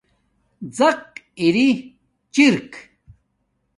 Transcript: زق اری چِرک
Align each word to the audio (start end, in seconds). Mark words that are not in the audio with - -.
زق 0.77 1.05
اری 1.41 1.69
چِرک 2.33 2.71